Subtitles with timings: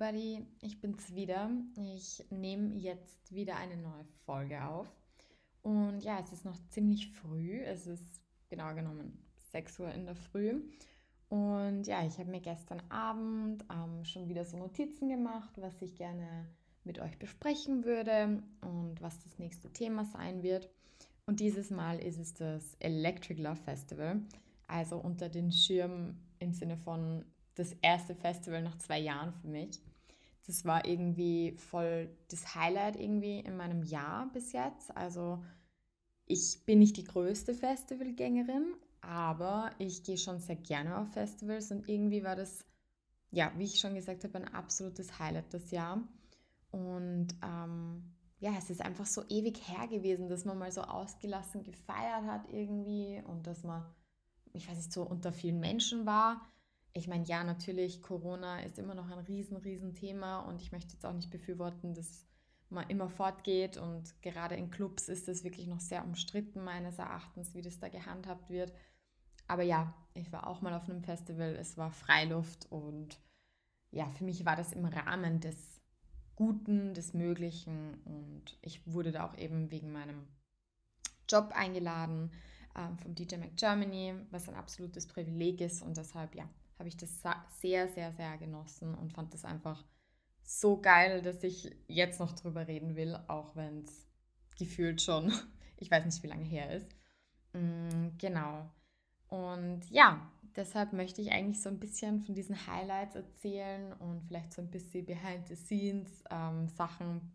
[0.00, 1.50] Everybody, ich bin's wieder.
[1.76, 4.86] Ich nehme jetzt wieder eine neue Folge auf.
[5.62, 7.58] Und ja, es ist noch ziemlich früh.
[7.62, 9.18] Es ist genau genommen
[9.50, 10.62] 6 Uhr in der Früh.
[11.30, 15.96] Und ja, ich habe mir gestern Abend ähm, schon wieder so Notizen gemacht, was ich
[15.96, 16.46] gerne
[16.84, 20.70] mit euch besprechen würde und was das nächste Thema sein wird.
[21.26, 24.22] Und dieses Mal ist es das Electric Love Festival.
[24.68, 27.24] Also unter den Schirm im Sinne von
[27.56, 29.80] das erste Festival nach zwei Jahren für mich.
[30.48, 34.96] Das war irgendwie voll das Highlight irgendwie in meinem Jahr bis jetzt.
[34.96, 35.44] Also
[36.24, 41.86] ich bin nicht die größte Festivalgängerin, aber ich gehe schon sehr gerne auf Festivals und
[41.86, 42.64] irgendwie war das,
[43.30, 46.02] ja, wie ich schon gesagt habe, ein absolutes Highlight das Jahr.
[46.70, 51.62] Und ähm, ja, es ist einfach so ewig her gewesen, dass man mal so ausgelassen
[51.62, 53.84] gefeiert hat irgendwie und dass man,
[54.54, 56.40] ich weiß nicht, so unter vielen Menschen war
[56.92, 60.94] ich meine, ja, natürlich, Corona ist immer noch ein riesen, riesen Thema und ich möchte
[60.94, 62.26] jetzt auch nicht befürworten, dass
[62.70, 67.54] man immer fortgeht und gerade in Clubs ist es wirklich noch sehr umstritten meines Erachtens,
[67.54, 68.72] wie das da gehandhabt wird.
[69.46, 73.18] Aber ja, ich war auch mal auf einem Festival, es war Freiluft und
[73.90, 75.80] ja, für mich war das im Rahmen des
[76.36, 80.28] Guten, des Möglichen und ich wurde da auch eben wegen meinem
[81.28, 82.30] Job eingeladen
[82.76, 86.48] ähm, vom DJ Mac Germany, was ein absolutes Privileg ist und deshalb ja,
[86.78, 87.10] habe ich das
[87.60, 89.84] sehr, sehr, sehr genossen und fand das einfach
[90.42, 94.06] so geil, dass ich jetzt noch drüber reden will, auch wenn es
[94.56, 95.32] gefühlt schon,
[95.76, 96.88] ich weiß nicht, wie lange her ist.
[97.52, 98.70] Mm, genau.
[99.28, 104.54] Und ja, deshalb möchte ich eigentlich so ein bisschen von diesen Highlights erzählen und vielleicht
[104.54, 107.30] so ein bisschen behind the scenes ähm, Sachen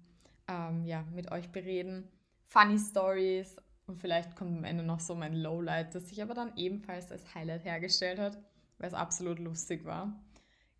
[0.47, 2.09] ähm, ja, mit euch bereden.
[2.47, 6.55] Funny Stories und vielleicht kommt am Ende noch so mein Lowlight, das sich aber dann
[6.55, 8.39] ebenfalls als Highlight hergestellt hat
[8.77, 10.13] weil es absolut lustig war.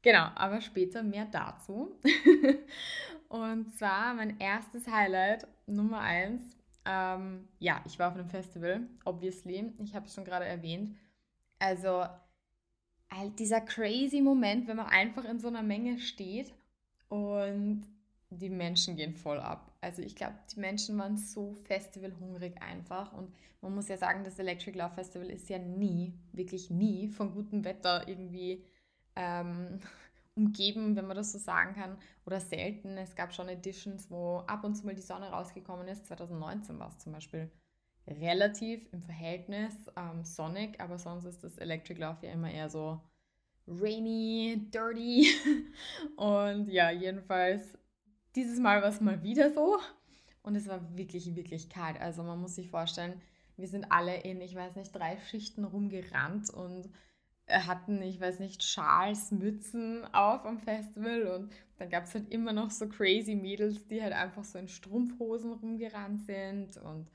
[0.02, 1.98] Genau, aber später mehr dazu.
[3.30, 6.42] und zwar mein erstes Highlight, Nummer eins.
[6.86, 9.72] Ähm, ja, ich war auf einem Festival, obviously.
[9.80, 10.98] Ich habe es schon gerade erwähnt.
[11.60, 12.06] Also,
[13.10, 16.54] halt dieser crazy Moment, wenn man einfach in so einer Menge steht
[17.08, 17.84] und
[18.30, 19.73] die Menschen gehen voll ab.
[19.84, 23.12] Also ich glaube, die Menschen waren so festivalhungrig einfach.
[23.14, 27.34] Und man muss ja sagen, das Electric Love Festival ist ja nie, wirklich nie von
[27.34, 28.64] gutem Wetter irgendwie
[29.18, 29.82] ähm,
[30.36, 31.98] umgeben, wenn man das so sagen kann.
[32.26, 32.98] Oder selten.
[32.98, 36.06] Es gab schon Editions, wo ab und zu mal die Sonne rausgekommen ist.
[36.08, 37.52] 2019 war es zum Beispiel
[38.08, 43.02] relativ im Verhältnis ähm, sonnig, aber sonst ist das Electric Love ja immer eher so
[43.68, 45.28] rainy, dirty.
[46.16, 47.64] und ja, jedenfalls
[48.36, 49.78] dieses Mal war es mal wieder so.
[50.42, 52.00] Und es war wirklich, wirklich kalt.
[52.00, 53.22] Also man muss sich vorstellen,
[53.56, 56.90] wir sind alle in, ich weiß nicht, drei Schichten rumgerannt und
[57.48, 61.24] hatten, ich weiß nicht, Schals, Mützen auf am Festival.
[61.28, 64.68] Und dann gab es halt immer noch so crazy Mädels, die halt einfach so in
[64.68, 66.78] Strumpfhosen rumgerannt sind.
[66.78, 67.10] Und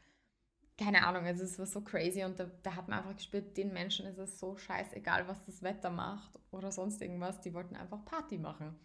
[0.79, 2.25] keine Ahnung, also es war so crazy.
[2.25, 5.63] Und da, da hat man einfach gespürt, den Menschen ist es so scheißegal, was das
[5.63, 8.79] Wetter macht oder sonst irgendwas, die wollten einfach Party machen.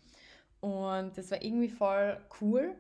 [0.64, 2.74] Und das war irgendwie voll cool.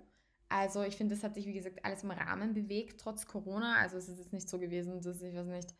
[0.47, 3.75] Also ich finde, das hat sich, wie gesagt, alles im Rahmen bewegt, trotz Corona.
[3.75, 5.75] Also es ist jetzt nicht so gewesen, dass ich weiß nicht,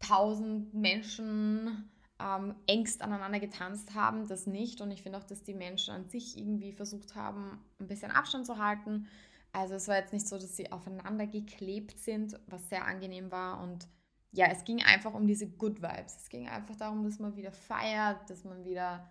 [0.00, 4.80] tausend Menschen ähm, engst aneinander getanzt haben, das nicht.
[4.80, 8.44] Und ich finde auch, dass die Menschen an sich irgendwie versucht haben, ein bisschen Abstand
[8.44, 9.06] zu halten.
[9.52, 13.62] Also es war jetzt nicht so, dass sie aufeinander geklebt sind, was sehr angenehm war.
[13.62, 13.86] Und
[14.32, 16.16] ja, es ging einfach um diese Good Vibes.
[16.16, 19.08] Es ging einfach darum, dass man wieder feiert, dass man wieder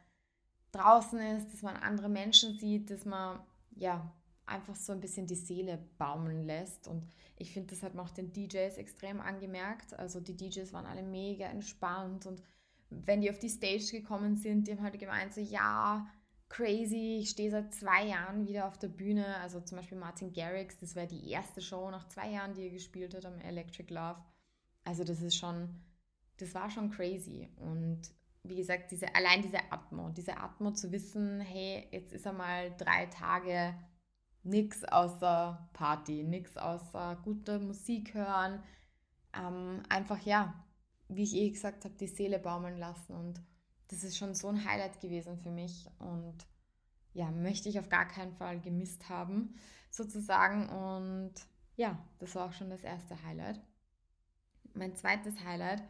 [0.72, 3.40] draußen ist, dass man andere Menschen sieht, dass man
[3.76, 4.12] ja
[4.46, 6.88] einfach so ein bisschen die Seele baumeln lässt.
[6.88, 7.08] Und
[7.38, 9.98] ich finde, das hat man auch den DJs extrem angemerkt.
[9.98, 12.42] Also die DJs waren alle mega entspannt und
[12.90, 16.08] wenn die auf die Stage gekommen sind, die haben halt gemeint, so ja,
[16.50, 19.38] crazy, ich stehe seit zwei Jahren wieder auf der Bühne.
[19.38, 22.72] Also zum Beispiel Martin Garrix, das war die erste Show nach zwei Jahren, die er
[22.72, 24.20] gespielt hat am Electric Love.
[24.84, 25.70] Also das ist schon,
[26.38, 27.48] das war schon crazy.
[27.58, 28.02] Und
[28.44, 33.06] wie gesagt, diese, allein diese Atmo, diese Atmo zu wissen, hey, jetzt ist einmal drei
[33.08, 33.76] Tage
[34.44, 38.64] nichts außer Party, nichts außer gute Musik hören.
[39.34, 40.66] Ähm, einfach ja,
[41.10, 43.14] wie ich eh gesagt habe, die Seele baumeln lassen.
[43.14, 43.42] Und
[43.90, 45.88] das ist schon so ein Highlight gewesen für mich.
[46.00, 46.48] Und
[47.14, 49.56] ja, möchte ich auf gar keinen Fall gemisst haben,
[49.90, 50.70] sozusagen.
[50.70, 51.34] Und
[51.76, 53.60] ja, das war auch schon das erste Highlight.
[54.74, 55.84] Mein zweites Highlight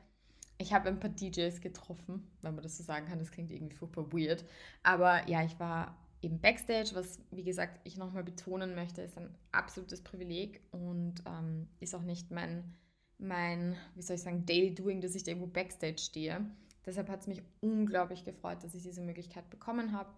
[0.59, 3.17] ich habe ein paar DJs getroffen, wenn man das so sagen kann.
[3.17, 4.43] Das klingt irgendwie super weird.
[4.83, 9.33] Aber ja, ich war eben Backstage, was, wie gesagt, ich nochmal betonen möchte, ist ein
[9.53, 12.75] absolutes Privileg und ähm, ist auch nicht mein,
[13.17, 16.45] mein, wie soll ich sagen, Daily Doing, dass ich da irgendwo Backstage stehe.
[16.85, 20.09] Deshalb hat es mich unglaublich gefreut, dass ich diese Möglichkeit bekommen habe.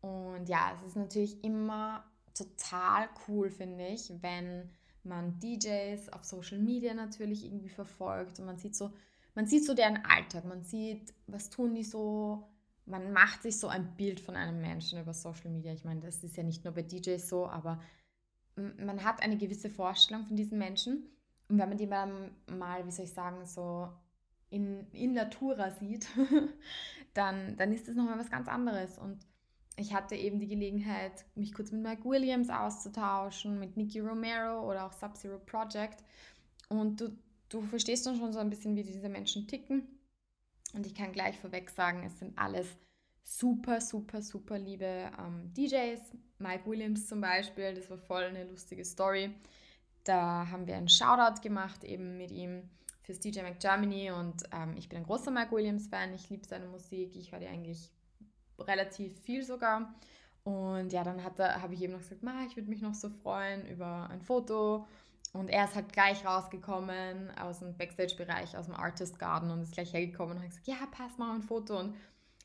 [0.00, 2.04] Und ja, es ist natürlich immer
[2.34, 4.70] total cool, finde ich, wenn
[5.04, 8.90] man DJs auf Social Media natürlich irgendwie verfolgt und man sieht so,
[9.38, 12.42] man sieht so deren Alltag, man sieht, was tun die so,
[12.86, 15.72] man macht sich so ein Bild von einem Menschen über Social Media.
[15.72, 17.80] Ich meine, das ist ja nicht nur bei DJs so, aber
[18.56, 21.06] man hat eine gewisse Vorstellung von diesen Menschen.
[21.48, 23.88] Und wenn man die mal, wie soll ich sagen, so
[24.50, 26.08] in, in Natura sieht,
[27.14, 28.98] dann, dann ist das nochmal was ganz anderes.
[28.98, 29.24] Und
[29.76, 34.84] ich hatte eben die Gelegenheit, mich kurz mit Mike Williams auszutauschen, mit Nicky Romero oder
[34.84, 36.02] auch Sub-Zero Project.
[36.68, 37.16] Und du,
[37.48, 39.86] du verstehst dann schon so ein bisschen, wie diese Menschen ticken.
[40.74, 42.66] Und ich kann gleich vorweg sagen, es sind alles
[43.24, 46.00] super, super, super liebe ähm, DJs.
[46.38, 49.34] Mike Williams zum Beispiel, das war voll eine lustige Story.
[50.04, 52.68] Da haben wir einen Shoutout gemacht eben mit ihm
[53.02, 56.14] fürs DJ Mac Germany und ähm, ich bin ein großer Mike Williams-Fan.
[56.14, 57.16] Ich liebe seine Musik.
[57.16, 57.90] Ich höre die eigentlich
[58.58, 59.94] relativ viel sogar.
[60.44, 64.08] Und ja, dann habe ich eben noch gesagt, ich würde mich noch so freuen über
[64.10, 64.86] ein Foto.
[65.38, 69.72] Und er ist halt gleich rausgekommen aus dem Backstage-Bereich, aus dem Artist Garden und ist
[69.72, 71.78] gleich hergekommen und hat gesagt, ja, pass mal ein Foto.
[71.78, 71.94] Und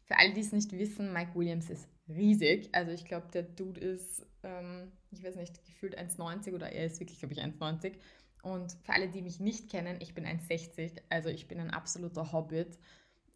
[0.05, 2.69] für alle, die es nicht wissen, Mike Williams ist riesig.
[2.71, 6.99] Also ich glaube, der Dude ist, ähm, ich weiß nicht, gefühlt 1,90 oder er ist
[6.99, 7.93] wirklich, glaube ich, 1,90.
[8.43, 11.01] Und für alle, die mich nicht kennen, ich bin 1,60.
[11.09, 12.77] Also ich bin ein absoluter Hobbit.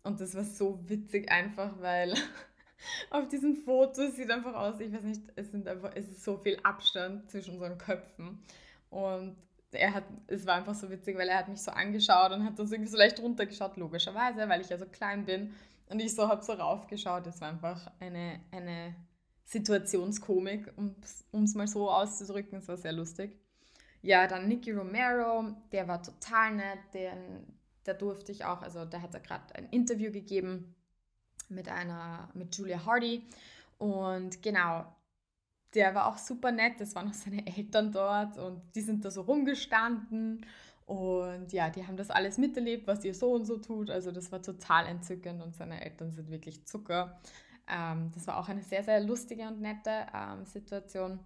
[0.04, 2.13] Und das war so witzig einfach, weil
[3.09, 6.38] auf diesem Foto sieht einfach aus, ich weiß nicht, es, sind einfach, es ist so
[6.38, 8.44] viel Abstand zwischen unseren Köpfen.
[8.92, 9.36] Und
[9.71, 12.57] er hat, es war einfach so witzig, weil er hat mich so angeschaut und hat
[12.57, 15.53] das irgendwie so leicht runtergeschaut, logischerweise, weil ich ja so klein bin.
[15.89, 17.27] Und ich so habe so raufgeschaut.
[17.27, 18.95] Es war einfach eine, eine
[19.45, 22.59] Situationskomik, um es mal so auszudrücken.
[22.59, 23.39] Es war sehr lustig.
[24.01, 26.79] Ja, dann Nicky Romero, der war total nett.
[26.93, 30.75] Den, der durfte ich auch, also der hat ja gerade ein Interview gegeben
[31.49, 33.25] mit einer, mit Julia Hardy.
[33.77, 34.85] Und genau,
[35.73, 36.79] der war auch super nett.
[36.79, 40.45] Das waren auch seine Eltern dort und die sind da so rumgestanden.
[40.85, 43.89] Und ja, die haben das alles miterlebt, was ihr so und so tut.
[43.89, 47.19] Also das war total entzückend und seine Eltern sind wirklich Zucker.
[47.67, 51.19] Ähm, das war auch eine sehr, sehr lustige und nette ähm, Situation.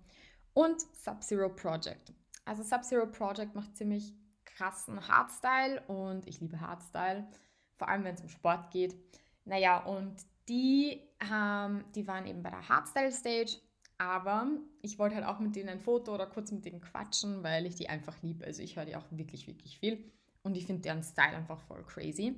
[0.54, 2.12] Und Sub-Zero Project.
[2.44, 4.14] Also Sub-Zero Project macht ziemlich
[4.46, 7.28] krassen Hardstyle und ich liebe Hardstyle,
[7.78, 8.96] vor allem wenn es um Sport geht.
[9.46, 10.16] Naja, und
[10.50, 11.02] die,
[11.32, 13.58] ähm, die waren eben bei der Hardstyle Stage,
[14.02, 14.48] aber
[14.82, 17.76] ich wollte halt auch mit denen ein Foto oder kurz mit denen quatschen, weil ich
[17.76, 18.44] die einfach liebe.
[18.44, 20.04] Also ich höre die auch wirklich, wirklich viel
[20.42, 22.36] und ich finde deren Style einfach voll crazy.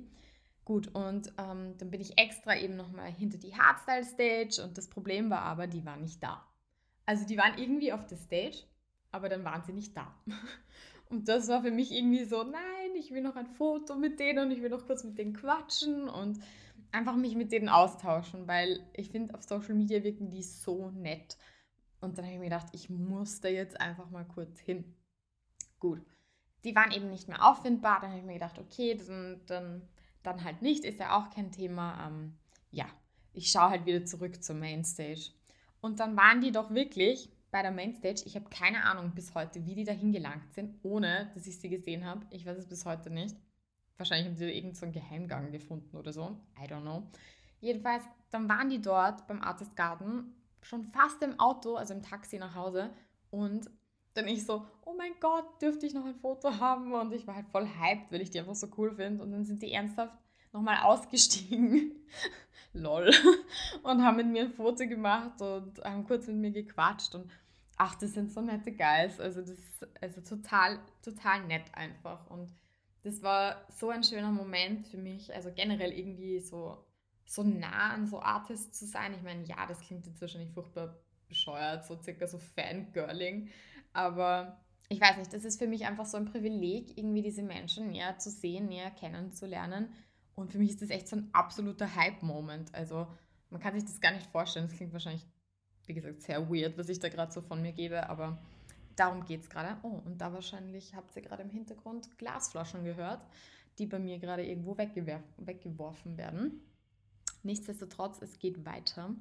[0.66, 4.88] Gut, und ähm, dann bin ich extra eben nochmal hinter die Hardstyle Stage und das
[4.88, 6.46] Problem war aber, die waren nicht da.
[7.06, 8.64] Also die waren irgendwie auf der Stage,
[9.10, 10.14] aber dann waren sie nicht da.
[11.10, 14.38] Und das war für mich irgendwie so, nein, ich will noch ein Foto mit denen
[14.46, 16.40] und ich will noch kurz mit denen quatschen und
[16.92, 21.36] einfach mich mit denen austauschen, weil ich finde, auf Social Media wirken die so nett.
[22.04, 24.84] Und dann habe ich mir gedacht, ich muss da jetzt einfach mal kurz hin.
[25.78, 26.00] Gut,
[26.64, 28.00] die waren eben nicht mehr auffindbar.
[28.00, 29.82] Dann habe ich mir gedacht, okay, dann, dann,
[30.22, 32.06] dann halt nicht, ist ja auch kein Thema.
[32.06, 32.38] Ähm,
[32.70, 32.86] ja,
[33.32, 35.32] ich schaue halt wieder zurück zur Mainstage.
[35.80, 38.22] Und dann waren die doch wirklich bei der Mainstage.
[38.24, 41.68] Ich habe keine Ahnung bis heute, wie die da hingelangt sind, ohne dass ich sie
[41.68, 42.26] gesehen habe.
[42.30, 43.36] Ich weiß es bis heute nicht.
[43.96, 46.36] Wahrscheinlich haben sie irgendeinen so Geheimgang gefunden oder so.
[46.58, 47.08] I don't know.
[47.60, 52.38] Jedenfalls, dann waren die dort beim Artist Garden schon fast im Auto, also im Taxi
[52.38, 52.90] nach Hause.
[53.30, 53.70] Und
[54.14, 56.92] dann ich so, oh mein Gott, dürfte ich noch ein Foto haben?
[56.92, 59.22] Und ich war halt voll hyped, weil ich die einfach so cool finde.
[59.22, 60.16] Und dann sind die ernsthaft
[60.52, 61.92] nochmal ausgestiegen.
[62.72, 63.10] Lol.
[63.82, 67.14] Und haben mit mir ein Foto gemacht und haben kurz mit mir gequatscht.
[67.14, 67.30] Und
[67.76, 69.20] ach, das sind so nette Guys.
[69.20, 69.58] Also das
[70.00, 72.28] also total, total nett einfach.
[72.30, 72.52] Und
[73.02, 75.32] das war so ein schöner Moment für mich.
[75.34, 76.78] Also generell irgendwie so,
[77.26, 79.14] so nah an so Artists zu sein.
[79.14, 83.50] Ich meine, ja, das klingt jetzt wahrscheinlich furchtbar bescheuert, so circa so Fangirling.
[83.92, 87.90] Aber ich weiß nicht, das ist für mich einfach so ein Privileg, irgendwie diese Menschen
[87.90, 89.92] näher zu sehen, näher kennenzulernen.
[90.34, 92.74] Und für mich ist das echt so ein absoluter Hype-Moment.
[92.74, 93.06] Also
[93.50, 94.66] man kann sich das gar nicht vorstellen.
[94.66, 95.26] Das klingt wahrscheinlich,
[95.86, 98.38] wie gesagt, sehr weird, was ich da gerade so von mir gebe, aber
[98.96, 99.78] darum geht es gerade.
[99.82, 103.24] Oh, und da wahrscheinlich habt ihr gerade im Hintergrund Glasflaschen gehört,
[103.78, 106.60] die bei mir gerade irgendwo weggeworfen werden.
[107.44, 109.14] Nichtsdestotrotz, es geht weiter.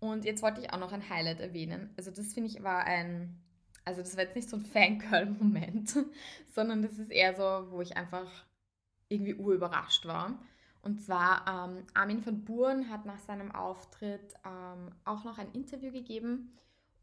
[0.00, 1.92] Und jetzt wollte ich auch noch ein Highlight erwähnen.
[1.96, 3.42] Also das finde ich war ein,
[3.84, 5.96] also das war jetzt nicht so ein Fangirl-Moment,
[6.54, 8.30] sondern das ist eher so, wo ich einfach
[9.08, 10.38] irgendwie urüberrascht war.
[10.82, 15.90] Und zwar ähm, Armin von Buren hat nach seinem Auftritt ähm, auch noch ein Interview
[15.90, 16.56] gegeben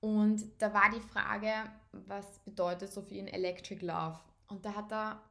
[0.04, 1.48] und da war die Frage,
[1.94, 4.20] was bedeutet so für ihn Electric Love?
[4.50, 5.24] Und da hat er,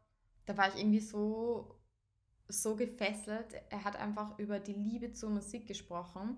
[0.47, 1.77] da war ich irgendwie so,
[2.53, 3.55] so gefesselt.
[3.71, 6.37] Er hat einfach über die Liebe zur Musik gesprochen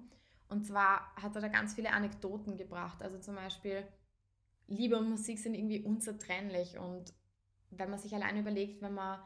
[0.49, 3.03] Und zwar hat er da ganz viele Anekdoten gebracht.
[3.03, 3.87] Also zum Beispiel,
[4.67, 6.79] Liebe und Musik sind irgendwie unzertrennlich.
[6.79, 7.13] Und
[7.71, 9.21] wenn man sich allein überlegt, wenn man,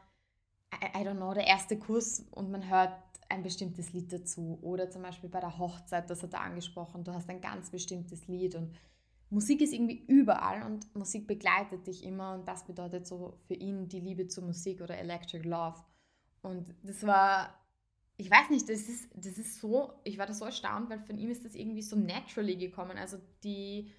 [0.73, 2.93] I, I don't know, der erste Kuss und man hört
[3.29, 4.59] ein bestimmtes Lied dazu.
[4.61, 8.27] Oder zum Beispiel bei der Hochzeit, das hat er angesprochen, du hast ein ganz bestimmtes
[8.27, 8.75] Lied und
[9.31, 13.87] Musik ist irgendwie überall und Musik begleitet dich immer und das bedeutet so für ihn
[13.87, 15.77] die Liebe zur Musik oder Electric Love.
[16.41, 17.53] Und das war,
[18.17, 21.17] ich weiß nicht, das ist, das ist so, ich war da so erstaunt, weil von
[21.17, 22.97] ihm ist das irgendwie so naturally gekommen.
[22.97, 23.91] Also die,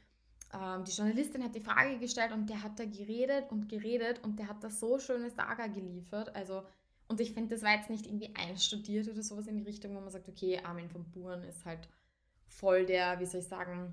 [0.53, 4.39] ähm, die Journalistin hat die Frage gestellt und der hat da geredet und geredet und
[4.39, 6.35] der hat da so schöne Saga geliefert.
[6.35, 6.63] Also
[7.11, 10.01] und ich finde, das war jetzt nicht irgendwie einstudiert oder sowas in die Richtung, wo
[10.01, 11.89] man sagt, okay, Armin von Buren ist halt
[12.47, 13.93] voll der, wie soll ich sagen,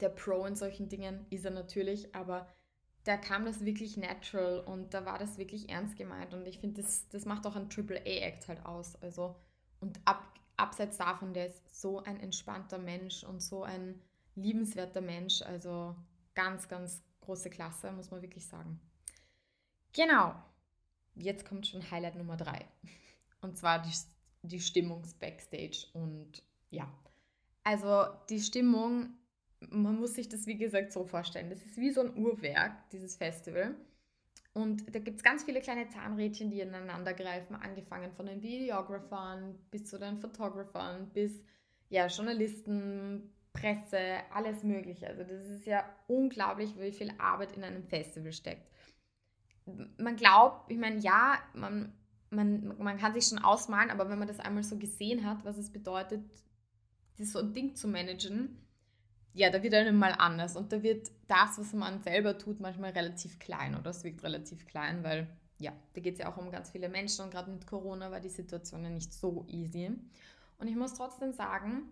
[0.00, 2.48] der Pro in solchen Dingen, ist er natürlich, aber
[3.04, 6.82] da kam das wirklich natural und da war das wirklich ernst gemeint und ich finde,
[6.82, 8.96] das, das macht auch ein AAA-Act halt aus.
[9.02, 9.36] Also,
[9.80, 10.24] und ab,
[10.56, 14.00] abseits davon, der ist so ein entspannter Mensch und so ein
[14.34, 15.94] liebenswerter Mensch, also
[16.34, 18.80] ganz, ganz große Klasse, muss man wirklich sagen.
[19.92, 20.34] Genau,
[21.14, 22.66] jetzt kommt schon Highlight Nummer drei.
[23.40, 23.92] Und zwar die,
[24.42, 25.86] die Stimmungs-Backstage.
[25.92, 26.90] Und ja,
[27.62, 29.10] also die Stimmung,
[29.70, 31.50] man muss sich das wie gesagt so vorstellen.
[31.50, 33.74] Das ist wie so ein Uhrwerk, dieses Festival.
[34.52, 39.58] Und da gibt es ganz viele kleine Zahnrädchen, die ineinander greifen, angefangen von den Videographern
[39.70, 41.42] bis zu den Photographern, bis
[41.88, 45.08] ja, Journalisten, Presse, alles Mögliche.
[45.08, 48.68] Also das ist ja unglaublich, wie viel Arbeit in einem Festival steckt
[49.98, 51.92] man glaubt, ich meine, ja, man,
[52.30, 55.56] man, man kann sich schon ausmalen, aber wenn man das einmal so gesehen hat, was
[55.56, 56.22] es bedeutet,
[57.18, 58.58] so ein Ding zu managen,
[59.34, 60.56] ja, da wird einem mal anders.
[60.56, 64.66] Und da wird das, was man selber tut, manchmal relativ klein oder es wirkt relativ
[64.66, 67.66] klein, weil ja, da geht es ja auch um ganz viele Menschen und gerade mit
[67.66, 69.90] Corona war die Situation ja nicht so easy.
[70.58, 71.90] Und ich muss trotzdem sagen,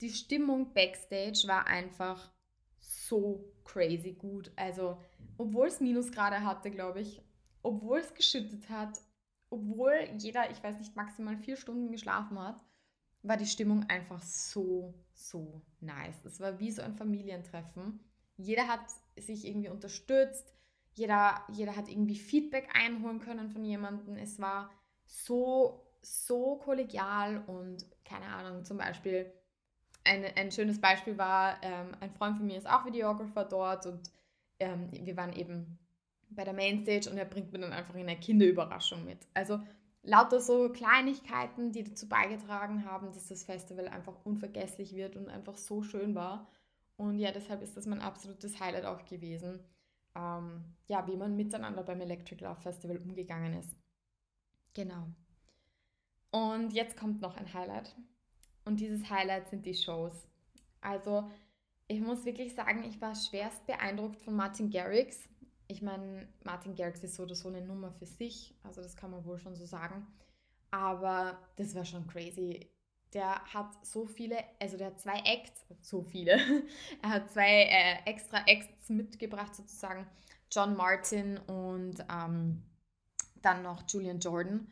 [0.00, 2.32] die Stimmung backstage war einfach
[2.80, 4.52] so crazy gut.
[4.56, 5.00] Also,
[5.38, 7.22] obwohl es Minusgrade hatte, glaube ich,
[7.62, 9.00] obwohl es geschüttet hat,
[9.50, 12.62] obwohl jeder, ich weiß nicht, maximal vier Stunden geschlafen hat,
[13.22, 16.24] war die Stimmung einfach so, so nice.
[16.24, 18.00] Es war wie so ein Familientreffen.
[18.36, 18.80] Jeder hat
[19.16, 20.52] sich irgendwie unterstützt,
[20.94, 24.16] jeder, jeder hat irgendwie Feedback einholen können von jemandem.
[24.16, 24.70] Es war
[25.06, 29.32] so, so kollegial und keine Ahnung, zum Beispiel
[30.04, 34.10] ein, ein schönes Beispiel war, ähm, ein Freund von mir ist auch Videographer dort und
[34.60, 35.78] ähm, wir waren eben
[36.30, 39.18] bei der Mainstage und er bringt mir dann einfach eine Kinderüberraschung mit.
[39.34, 39.60] Also
[40.04, 45.56] lauter so Kleinigkeiten, die dazu beigetragen haben, dass das Festival einfach unvergesslich wird und einfach
[45.56, 46.46] so schön war.
[46.96, 49.60] Und ja, deshalb ist das mein absolutes Highlight auch gewesen.
[50.14, 53.76] Ähm, ja, wie man miteinander beim Electric Love Festival umgegangen ist.
[54.74, 55.08] Genau.
[56.30, 57.96] Und jetzt kommt noch ein Highlight.
[58.64, 60.26] Und dieses Highlight sind die Shows.
[60.80, 61.30] Also
[61.88, 65.28] ich muss wirklich sagen, ich war schwerst beeindruckt von Martin Garrix.
[65.66, 69.10] Ich meine, Martin Garrix ist so oder so eine Nummer für sich, also das kann
[69.10, 70.06] man wohl schon so sagen.
[70.70, 72.68] Aber das war schon crazy.
[73.12, 76.32] Der hat so viele, also der hat zwei Acts, so viele.
[77.02, 80.06] er hat zwei äh, extra Acts mitgebracht sozusagen.
[80.50, 82.62] John Martin und ähm,
[83.40, 84.66] dann noch Julian Jordan.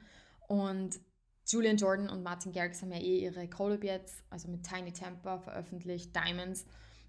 [0.48, 1.00] Und
[1.46, 5.38] Julian Jordan und Martin Garrix haben ja eh ihre Collab jetzt, also mit Tiny Temper
[5.38, 6.66] veröffentlicht, Diamonds.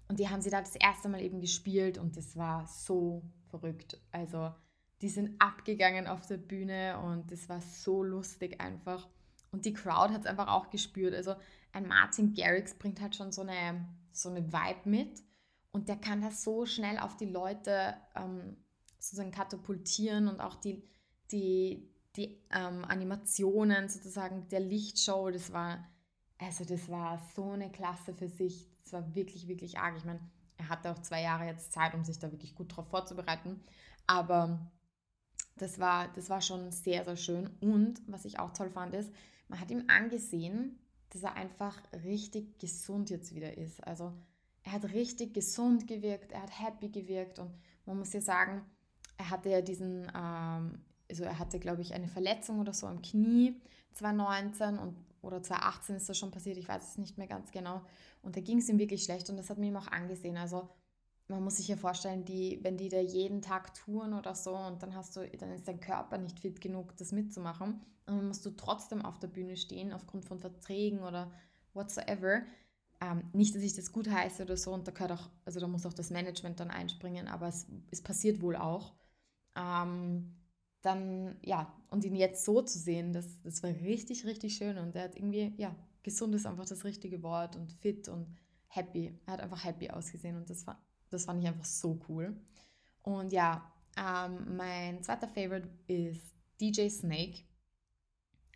[0.08, 3.22] Und die haben sie da das erste Mal eben gespielt und das war so
[3.58, 4.00] verrückt.
[4.10, 4.52] Also
[5.02, 9.08] die sind abgegangen auf der Bühne und das war so lustig einfach.
[9.52, 11.14] Und die Crowd hat es einfach auch gespürt.
[11.14, 11.34] Also
[11.72, 15.22] ein Martin Garrix bringt halt schon so eine, so eine Vibe mit
[15.72, 18.56] und der kann das so schnell auf die Leute ähm,
[18.98, 20.82] sozusagen katapultieren und auch die,
[21.30, 25.84] die, die ähm, Animationen sozusagen der Lichtshow, das war,
[26.38, 28.68] also das war so eine Klasse für sich.
[28.82, 29.96] Das war wirklich, wirklich arg.
[29.96, 30.20] Ich meine,
[30.56, 33.60] er hatte auch zwei Jahre jetzt Zeit, um sich da wirklich gut drauf vorzubereiten.
[34.06, 34.58] Aber
[35.56, 37.50] das war, das war schon sehr, sehr schön.
[37.60, 39.12] Und was ich auch toll fand, ist,
[39.48, 40.78] man hat ihm angesehen,
[41.10, 43.84] dass er einfach richtig gesund jetzt wieder ist.
[43.86, 44.12] Also
[44.62, 47.50] er hat richtig gesund gewirkt, er hat happy gewirkt und
[47.86, 48.64] man muss ja sagen,
[49.16, 53.02] er hatte ja diesen ähm, also er hatte, glaube ich, eine Verletzung oder so am
[53.02, 53.60] Knie
[53.92, 57.82] 2019 und, oder 2018 ist das schon passiert, ich weiß es nicht mehr ganz genau.
[58.22, 60.36] Und da ging es ihm wirklich schlecht und das hat mir ihm auch angesehen.
[60.36, 60.68] Also
[61.28, 64.82] man muss sich ja vorstellen, die, wenn die da jeden Tag touren oder so und
[64.82, 67.80] dann hast du, dann ist dein Körper nicht fit genug, das mitzumachen.
[68.06, 71.30] Und dann musst du trotzdem auf der Bühne stehen, aufgrund von Verträgen oder
[71.72, 72.42] whatsoever.
[73.00, 75.66] Ähm, nicht, dass ich das gut heiße oder so, und da gehört auch, also da
[75.66, 78.92] muss auch das Management dann einspringen, aber es, es passiert wohl auch.
[79.56, 80.34] Ähm,
[80.84, 84.76] dann, ja, und ihn jetzt so zu sehen, das, das war richtig, richtig schön.
[84.78, 88.36] Und er hat irgendwie, ja, gesund ist einfach das richtige Wort und fit und
[88.68, 89.18] happy.
[89.26, 90.78] Er hat einfach happy ausgesehen und das, war,
[91.10, 92.36] das fand ich einfach so cool.
[93.02, 97.44] Und ja, ähm, mein zweiter Favorite ist DJ Snake.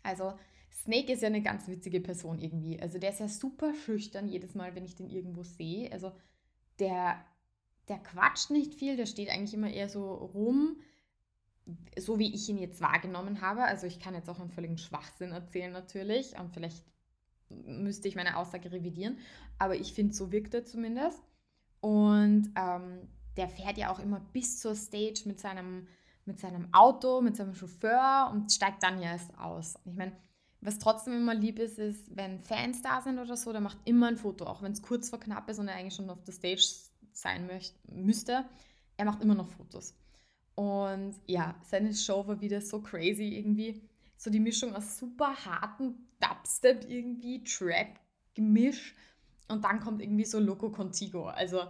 [0.03, 0.33] Also
[0.71, 2.79] Snake ist ja eine ganz witzige Person irgendwie.
[2.79, 5.91] Also der ist ja super schüchtern jedes Mal, wenn ich den irgendwo sehe.
[5.91, 6.11] Also
[6.77, 7.25] der,
[7.87, 10.79] der quatscht nicht viel, der steht eigentlich immer eher so rum,
[11.97, 13.63] so wie ich ihn jetzt wahrgenommen habe.
[13.63, 16.37] Also ich kann jetzt auch einen völligen Schwachsinn erzählen natürlich.
[16.37, 16.83] Und vielleicht
[17.49, 19.17] müsste ich meine Aussage revidieren.
[19.57, 21.21] Aber ich finde, so wirkt er zumindest.
[21.81, 23.07] Und ähm,
[23.37, 25.87] der fährt ja auch immer bis zur Stage mit seinem,
[26.25, 29.75] mit seinem Auto, mit seinem Chauffeur und steigt dann ja erst aus.
[29.85, 30.13] Ich meine,
[30.61, 34.07] was trotzdem immer lieb ist, ist, wenn Fans da sind oder so, der macht immer
[34.07, 36.33] ein Foto, auch wenn es kurz vor knapp ist und er eigentlich schon auf der
[36.33, 36.63] Stage
[37.13, 38.45] sein möcht, müsste.
[38.97, 39.95] Er macht immer noch Fotos.
[40.59, 43.81] Und ja, seine Show war wieder so crazy irgendwie.
[44.17, 48.93] So die Mischung aus super harten Dubstep irgendwie, Trap-Gemisch.
[49.47, 51.27] Und dann kommt irgendwie so Loco Contigo.
[51.27, 51.61] Also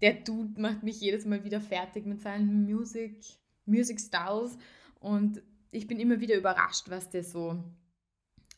[0.00, 3.24] der Dude macht mich jedes Mal wieder fertig mit seinen Music,
[3.66, 4.56] Music Styles.
[5.00, 5.42] Und
[5.72, 7.60] ich bin immer wieder überrascht, was der so,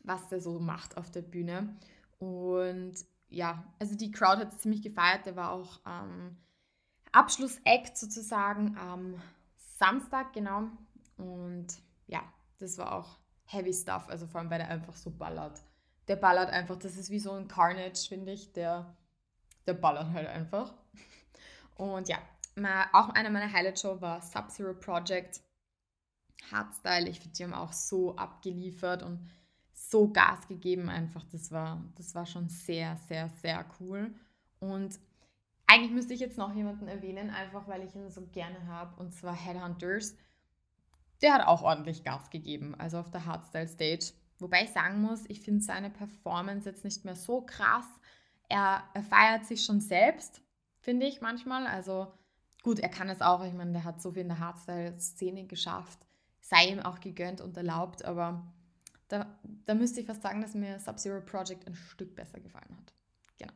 [0.05, 1.75] was der so macht auf der Bühne.
[2.19, 2.97] Und
[3.31, 5.25] ja, also die Crowd hat es ziemlich gefeiert.
[5.25, 6.37] Der war auch ähm,
[7.13, 9.21] Abschlussact sozusagen am
[9.79, 10.65] Samstag, genau.
[11.17, 11.69] Und
[12.07, 12.23] ja,
[12.59, 15.61] das war auch heavy stuff, also vor allem, weil er einfach so ballert.
[16.09, 18.53] Der ballert einfach, das ist wie so ein Carnage, finde ich.
[18.53, 18.97] Der,
[19.67, 20.73] der ballert halt einfach.
[21.77, 22.19] Und ja,
[22.93, 25.41] auch einer meiner Highlight-Show war Sub-Zero Project.
[26.51, 29.31] Hardstyle, ich finde, die haben auch so abgeliefert und
[29.73, 31.25] so Gas gegeben einfach.
[31.31, 34.15] Das war, das war schon sehr, sehr, sehr cool.
[34.59, 34.99] Und
[35.73, 39.15] eigentlich müsste ich jetzt noch jemanden erwähnen, einfach weil ich ihn so gerne habe, und
[39.15, 40.15] zwar Headhunters.
[41.23, 44.13] Der hat auch ordentlich Gas gegeben, also auf der Hardstyle Stage.
[44.39, 47.87] Wobei ich sagen muss, ich finde seine Performance jetzt nicht mehr so krass.
[48.51, 50.43] Er, er feiert sich schon selbst,
[50.79, 51.67] finde ich manchmal.
[51.67, 52.13] Also
[52.63, 53.43] gut, er kann es auch.
[53.43, 56.07] Ich meine, der hat so viel in der Hardstyle-Szene geschafft.
[56.41, 58.53] Sei ihm auch gegönnt und erlaubt, aber
[59.09, 62.93] da, da müsste ich fast sagen, dass mir Sub-Zero Project ein Stück besser gefallen hat.
[63.39, 63.53] Genau.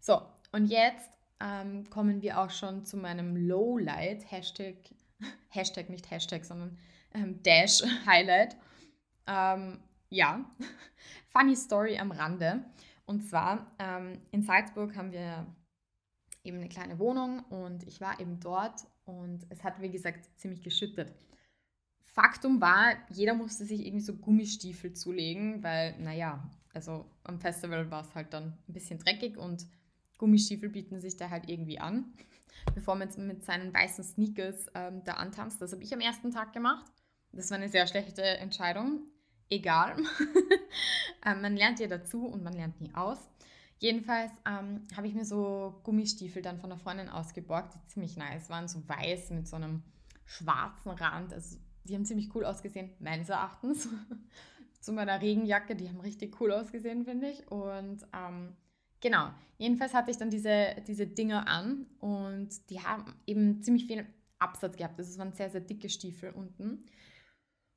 [0.00, 4.76] So, und jetzt ähm, kommen wir auch schon zu meinem Lowlight, Hashtag,
[5.48, 6.78] Hashtag nicht Hashtag, sondern
[7.14, 8.56] ähm, Dash Highlight.
[9.26, 10.44] Ähm, ja,
[11.28, 12.64] funny Story am Rande.
[13.06, 15.46] Und zwar ähm, in Salzburg haben wir
[16.44, 20.62] eben eine kleine Wohnung und ich war eben dort und es hat, wie gesagt, ziemlich
[20.62, 21.12] geschüttet.
[22.04, 28.02] Faktum war, jeder musste sich irgendwie so Gummistiefel zulegen, weil, naja, also am Festival war
[28.02, 29.66] es halt dann ein bisschen dreckig und
[30.20, 32.12] Gummistiefel bieten sich da halt irgendwie an,
[32.74, 35.60] bevor man mit seinen weißen Sneakers ähm, da antanzt.
[35.62, 36.84] Das habe ich am ersten Tag gemacht.
[37.32, 39.00] Das war eine sehr schlechte Entscheidung.
[39.48, 39.96] Egal.
[41.26, 43.18] ähm, man lernt ja dazu und man lernt nie aus.
[43.78, 48.50] Jedenfalls ähm, habe ich mir so Gummistiefel dann von einer Freundin ausgeborgt, die ziemlich nice
[48.50, 49.82] waren, so weiß mit so einem
[50.26, 51.32] schwarzen Rand.
[51.32, 53.88] Also die haben ziemlich cool ausgesehen, meines Erachtens.
[54.80, 57.50] Zu meiner Regenjacke, die haben richtig cool ausgesehen, finde ich.
[57.50, 58.54] Und ähm,
[59.00, 64.06] Genau, jedenfalls hatte ich dann diese, diese Dinger an und die haben eben ziemlich viel
[64.38, 64.98] Absatz gehabt.
[64.98, 66.84] Also es waren sehr, sehr dicke Stiefel unten.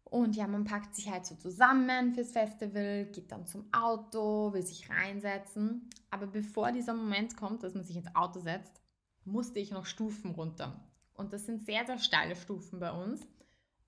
[0.04, 4.62] Und ja, man packt sich halt so zusammen fürs Festival, geht dann zum Auto, will
[4.62, 5.90] sich reinsetzen.
[6.12, 8.82] Aber bevor dieser Moment kommt, dass man sich ins Auto setzt,
[9.26, 10.88] musste ich noch Stufen runter.
[11.14, 13.26] Und das sind sehr, sehr steile Stufen bei uns.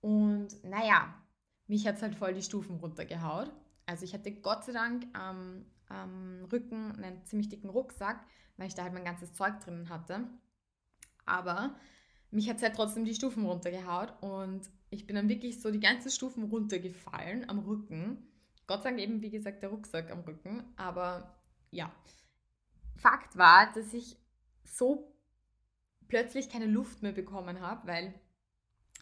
[0.02, 1.14] Und naja,
[1.68, 3.52] mich hat es halt voll die Stufen runtergehaut.
[3.86, 8.26] Also ich hatte Gott sei Dank ähm, am Rücken einen ziemlich dicken Rucksack,
[8.58, 10.28] weil ich da halt mein ganzes Zeug drin hatte.
[11.26, 11.76] Aber
[12.32, 15.80] mich hat es halt trotzdem die Stufen runtergehaut und ich bin dann wirklich so die
[15.80, 18.28] ganzen Stufen runtergefallen am Rücken.
[18.68, 20.64] Gott sei Dank eben, wie gesagt, der Rucksack am Rücken.
[20.76, 21.36] Aber
[21.72, 21.92] ja,
[22.96, 24.18] Fakt war, dass ich
[24.64, 25.16] so
[26.08, 28.14] plötzlich keine Luft mehr bekommen habe, weil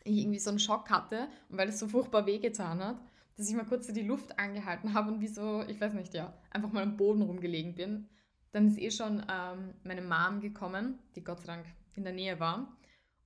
[0.04, 3.00] ich irgendwie so einen Schock hatte und weil es so furchtbar wehgetan hat
[3.36, 6.14] dass ich mal kurz so die Luft angehalten habe und wie so, ich weiß nicht,
[6.14, 8.08] ja, einfach mal am Boden rumgelegen bin.
[8.52, 11.66] Dann ist eh schon ähm, meine Mom gekommen, die Gott sei Dank
[11.96, 12.78] in der Nähe war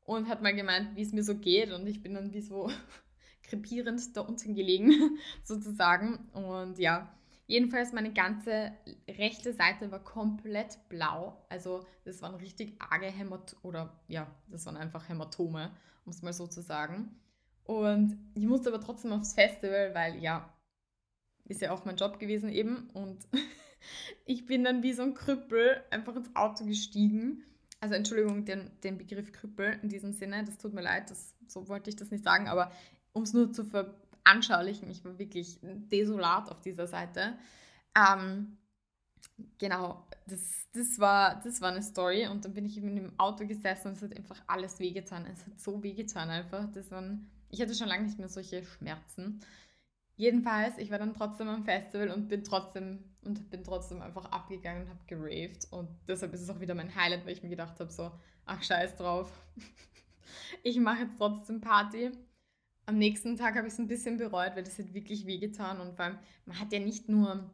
[0.06, 2.72] und hat mal gemeint, wie es mir so geht und ich bin dann wie so
[3.44, 6.30] krepierend da unten gelegen, sozusagen.
[6.34, 7.14] Und ja,
[7.46, 8.72] jedenfalls meine ganze
[9.08, 11.46] rechte Seite war komplett blau.
[11.50, 15.72] Also das waren richtig arge Hämatome, oder ja, das waren einfach Hämatome,
[16.06, 17.20] um es mal so zu sagen.
[17.68, 20.52] Und ich musste aber trotzdem aufs Festival, weil ja,
[21.46, 22.90] ist ja auch mein Job gewesen eben.
[22.94, 23.28] Und
[24.26, 27.44] ich bin dann wie so ein Krüppel einfach ins Auto gestiegen.
[27.82, 31.68] Also Entschuldigung, den, den Begriff Krüppel in diesem Sinne, das tut mir leid, das, so
[31.68, 32.72] wollte ich das nicht sagen, aber
[33.14, 37.38] um es nur zu veranschaulichen, ich war wirklich desolat auf dieser Seite.
[37.96, 38.58] Ähm,
[39.60, 43.46] genau, das, das, war, das war eine Story und dann bin ich eben im Auto
[43.46, 45.26] gesessen und es hat einfach alles wehgetan.
[45.26, 46.72] Es hat so wehgetan einfach.
[46.72, 49.40] Das waren, ich hatte schon lange nicht mehr solche Schmerzen.
[50.16, 54.84] Jedenfalls, ich war dann trotzdem am Festival und bin trotzdem und bin trotzdem einfach abgegangen
[54.84, 55.68] und habe geraved.
[55.72, 58.12] Und deshalb ist es auch wieder mein Highlight, weil ich mir gedacht habe, so,
[58.46, 59.32] ach scheiß drauf.
[60.64, 62.12] ich mache jetzt trotzdem Party.
[62.86, 65.82] Am nächsten Tag habe ich es ein bisschen bereut, weil das hat wirklich wehgetan.
[65.82, 67.52] Und vor allem, man hat ja nicht nur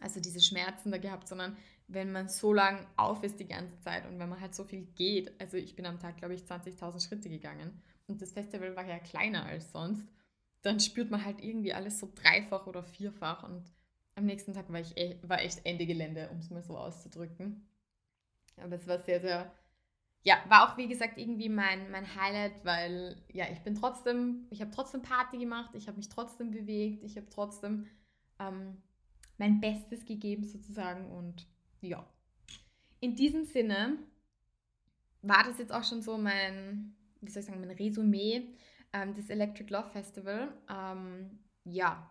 [0.00, 1.56] also diese Schmerzen da gehabt, sondern
[1.88, 4.82] wenn man so lang auf ist die ganze Zeit und wenn man halt so viel
[4.94, 5.32] geht.
[5.40, 8.98] Also ich bin am Tag, glaube ich, 20.000 Schritte gegangen und das Festival war ja
[8.98, 10.06] kleiner als sonst.
[10.62, 13.64] Dann spürt man halt irgendwie alles so dreifach oder vierfach und
[14.14, 17.66] am nächsten Tag war ich e war echt Ende Gelände, um es mal so auszudrücken.
[18.58, 19.50] Aber es war sehr, sehr,
[20.22, 24.60] ja, war auch wie gesagt irgendwie mein, mein Highlight, weil ja, ich bin trotzdem, ich
[24.60, 27.86] habe trotzdem Party gemacht, ich habe mich trotzdem bewegt, ich habe trotzdem
[28.38, 28.82] ähm,
[29.38, 31.46] mein Bestes gegeben sozusagen und
[31.80, 32.06] ja.
[33.00, 33.98] In diesem Sinne
[35.22, 38.48] war das jetzt auch schon so mein, wie soll ich sagen, mein Resümee
[38.92, 40.52] ähm, des Electric Love Festival.
[40.68, 42.10] Ähm, ja,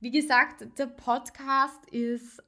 [0.00, 2.42] wie gesagt, der Podcast ist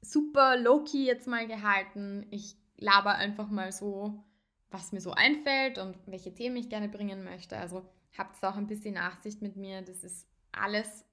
[0.00, 2.26] super low-key jetzt mal gehalten.
[2.30, 4.24] Ich laber einfach mal so,
[4.70, 7.56] was mir so einfällt und welche Themen ich gerne bringen möchte.
[7.56, 7.84] Also
[8.16, 9.82] habt auch ein bisschen Nachsicht mit mir.
[9.82, 11.04] Das ist alles,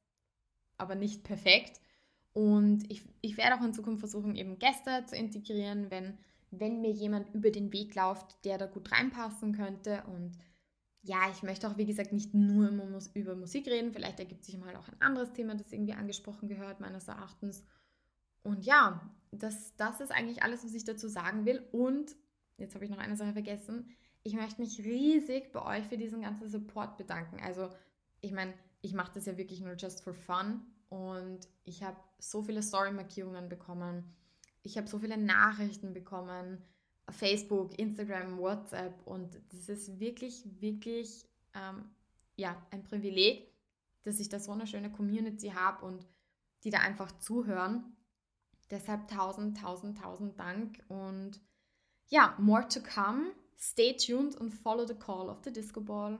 [0.77, 1.81] aber nicht perfekt.
[2.33, 6.17] Und ich, ich werde auch in Zukunft versuchen, eben Gäste zu integrieren, wenn,
[6.51, 10.03] wenn mir jemand über den Weg läuft, der da gut reinpassen könnte.
[10.07, 10.37] Und
[11.01, 12.69] ja, ich möchte auch, wie gesagt, nicht nur
[13.13, 13.91] über Musik reden.
[13.91, 17.63] Vielleicht ergibt sich mal auch ein anderes Thema, das irgendwie angesprochen gehört, meines Erachtens.
[18.43, 21.61] Und ja, das, das ist eigentlich alles, was ich dazu sagen will.
[21.71, 22.15] Und
[22.57, 23.89] jetzt habe ich noch eine Sache vergessen.
[24.23, 27.39] Ich möchte mich riesig bei euch für diesen ganzen Support bedanken.
[27.43, 27.69] Also,
[28.21, 32.41] ich meine, ich mache das ja wirklich nur just for fun und ich habe so
[32.41, 34.15] viele Story-Markierungen bekommen.
[34.63, 36.61] Ich habe so viele Nachrichten bekommen.
[37.09, 39.05] Facebook, Instagram, WhatsApp.
[39.05, 41.89] Und das ist wirklich, wirklich ähm,
[42.35, 43.51] ja, ein Privileg,
[44.03, 46.05] dass ich da so eine schöne Community habe und
[46.63, 47.95] die da einfach zuhören.
[48.69, 50.83] Deshalb tausend, tausend, tausend Dank.
[50.89, 51.41] Und
[52.09, 53.31] ja, more to come.
[53.57, 56.19] Stay tuned und follow the call of the Disco Ball.